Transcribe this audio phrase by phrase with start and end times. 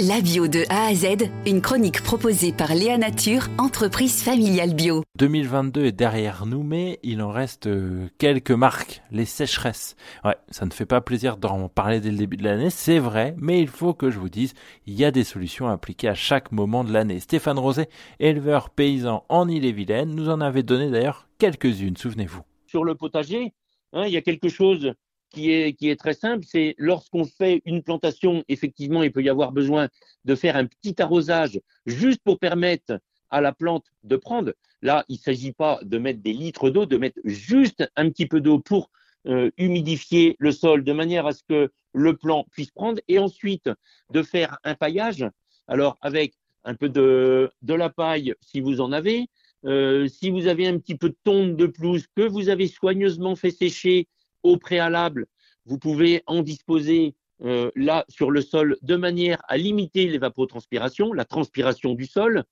[0.00, 5.04] La bio de A à Z, une chronique proposée par Léa Nature, entreprise familiale bio.
[5.18, 9.94] 2022 est derrière nous, mais il en reste euh, quelques marques, les sécheresses.
[10.24, 13.36] Ouais, ça ne fait pas plaisir d'en parler dès le début de l'année, c'est vrai,
[13.38, 14.54] mais il faut que je vous dise,
[14.88, 17.20] il y a des solutions appliquées à chaque moment de l'année.
[17.20, 17.88] Stéphane Rosé,
[18.18, 22.42] éleveur paysan en Ille-et-Vilaine, nous en avait donné d'ailleurs quelques-unes, souvenez-vous.
[22.66, 23.52] Sur le potager,
[23.92, 24.92] hein, il y a quelque chose
[25.30, 29.28] qui est, qui est très simple, c'est lorsqu'on fait une plantation, effectivement, il peut y
[29.28, 29.88] avoir besoin
[30.24, 33.00] de faire un petit arrosage juste pour permettre
[33.30, 34.52] à la plante de prendre.
[34.82, 38.26] Là, il ne s'agit pas de mettre des litres d'eau, de mettre juste un petit
[38.26, 38.90] peu d'eau pour
[39.26, 43.70] euh, humidifier le sol de manière à ce que le plant puisse prendre et ensuite
[44.10, 45.24] de faire un paillage.
[45.66, 46.34] Alors, avec
[46.64, 49.28] un peu de, de la paille si vous en avez,
[49.64, 53.34] euh, si vous avez un petit peu de tonde de pelouse que vous avez soigneusement
[53.34, 54.06] fait sécher
[54.44, 55.26] au préalable,
[55.66, 61.24] vous pouvez en disposer euh, là sur le sol de manière à limiter l'évapotranspiration, la
[61.24, 62.44] transpiration du sol.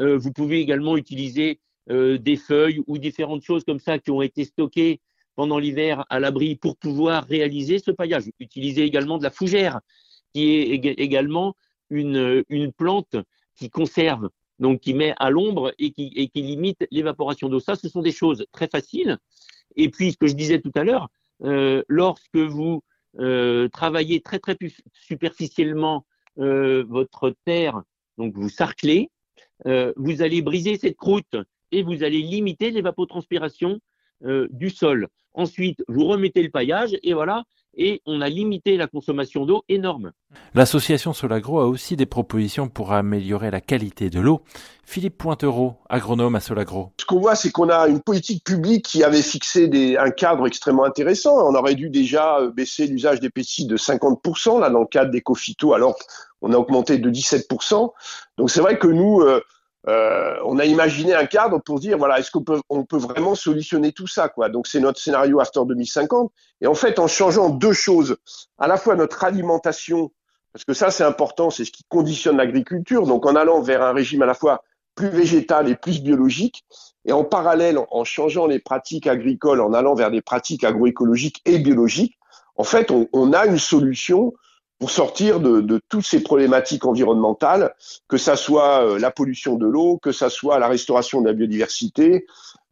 [0.00, 4.22] Euh, vous pouvez également utiliser euh, des feuilles ou différentes choses comme ça qui ont
[4.22, 5.00] été stockées
[5.36, 8.24] pendant l'hiver à l'abri pour pouvoir réaliser ce paillage.
[8.40, 9.80] Utilisez également de la fougère,
[10.32, 11.54] qui est également
[11.90, 13.16] une, plante
[13.56, 17.60] qui conserve, donc qui met à l'ombre et qui, et qui limite l'évaporation d'eau.
[17.60, 19.18] Ça, ce sont des choses très faciles.
[19.76, 21.08] Et puis, ce que je disais tout à l'heure,
[21.88, 22.82] lorsque vous
[23.18, 24.56] euh, travaillez très très
[24.92, 26.04] superficiellement
[26.38, 27.82] euh, votre terre,
[28.18, 29.10] donc vous sarclez,
[29.96, 31.36] vous allez briser cette croûte
[31.70, 33.80] et vous allez limiter l'évapotranspiration
[34.20, 35.08] du sol.
[35.32, 37.44] Ensuite, vous remettez le paillage et voilà,
[37.76, 40.12] et on a limité la consommation d'eau énorme.
[40.54, 44.42] L'association Solagro a aussi des propositions pour améliorer la qualité de l'eau.
[44.84, 46.92] Philippe Pointereau, agronome à Solagro.
[47.00, 50.46] Ce qu'on voit, c'est qu'on a une politique publique qui avait fixé des, un cadre
[50.46, 51.36] extrêmement intéressant.
[51.48, 55.10] On aurait dû déjà euh, baisser l'usage des pesticides de 50% là dans le cadre
[55.10, 55.96] des cophyto, alors
[56.40, 57.90] qu'on a augmenté de 17%.
[58.36, 59.40] Donc c'est vrai que nous, euh,
[59.86, 63.34] euh, on a imaginé un cadre pour dire voilà est-ce qu'on peut on peut vraiment
[63.34, 64.48] solutionner tout ça quoi.
[64.48, 68.16] Donc c'est notre scénario after 2050 et en fait en changeant deux choses
[68.58, 70.10] à la fois notre alimentation
[70.54, 73.92] parce que ça c'est important c'est ce qui conditionne l'agriculture donc en allant vers un
[73.92, 74.62] régime à la fois
[74.94, 76.64] plus végétal et plus biologique
[77.04, 81.58] et en parallèle en changeant les pratiques agricoles en allant vers des pratiques agroécologiques et
[81.58, 82.18] biologiques
[82.56, 84.32] en fait on, on a une solution
[84.78, 87.74] pour sortir de, toutes ces problématiques environnementales,
[88.08, 91.32] que ça soit euh, la pollution de l'eau, que ça soit la restauration de la
[91.32, 92.26] biodiversité,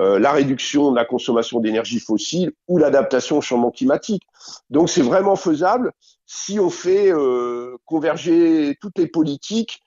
[0.00, 4.22] euh, la réduction de la consommation d'énergie fossile ou l'adaptation au changement climatique.
[4.70, 5.90] Donc c'est vraiment faisable
[6.24, 9.82] si on fait euh, converger toutes les politiques.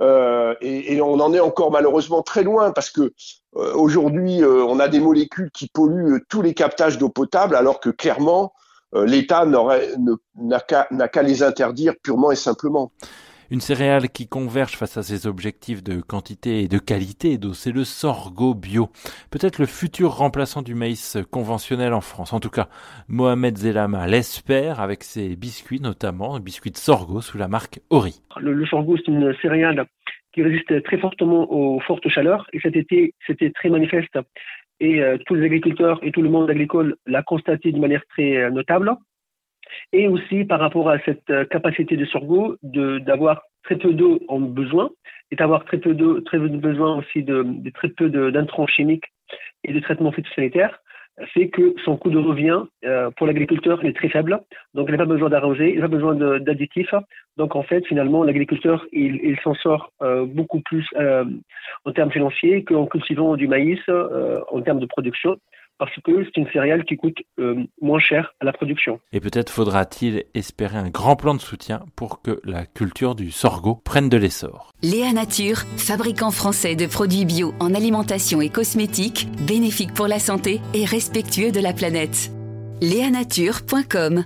[0.00, 3.12] Euh, et, et, on en est encore malheureusement très loin parce que
[3.52, 8.54] aujourd'hui on a des molécules qui polluent tous les captages d'eau potable alors que clairement
[8.94, 12.92] l'État n'a qu'à les interdire purement et simplement.
[13.52, 17.70] Une céréale qui converge face à ses objectifs de quantité et de qualité d'eau, c'est
[17.70, 18.88] le sorgho bio.
[19.30, 22.32] Peut-être le futur remplaçant du maïs conventionnel en France.
[22.32, 22.68] En tout cas,
[23.08, 28.22] Mohamed Zelama l'espère avec ses biscuits, notamment biscuits de sorgho sous la marque Ori.
[28.40, 29.84] Le, le sorgho, c'est une céréale
[30.32, 34.18] qui résiste très fortement aux fortes chaleurs et cet été, c'était très manifeste
[34.82, 38.36] et euh, tous les agriculteurs et tout le monde agricole l'a constaté de manière très
[38.36, 38.92] euh, notable.
[39.92, 44.40] Et aussi par rapport à cette euh, capacité de sorgho d'avoir très peu d'eau en
[44.40, 44.90] besoin
[45.30, 48.66] et d'avoir très peu d'eau, très peu de besoin aussi de, de très peu d'intrants
[48.66, 49.06] chimiques
[49.62, 50.81] et de traitements phytosanitaires
[51.34, 54.40] fait que son coût de revient euh, pour l'agriculteur est très faible.
[54.74, 56.94] Donc, il n'a pas besoin d'arroser, il n'a pas besoin d'additifs.
[57.36, 61.24] Donc, en fait, finalement, l'agriculteur, il, il s'en sort euh, beaucoup plus euh,
[61.84, 65.36] en termes financiers qu'en cultivant du maïs en termes de production
[65.82, 69.00] parce que c'est une céréale qui coûte euh, moins cher à la production.
[69.12, 73.80] Et peut-être faudra-t-il espérer un grand plan de soutien pour que la culture du sorgho
[73.84, 74.70] prenne de l'essor.
[74.84, 80.60] Léa Nature, fabricant français de produits bio en alimentation et cosmétiques, bénéfique pour la santé
[80.72, 82.30] et respectueux de la planète.
[82.80, 84.22] Léanature.com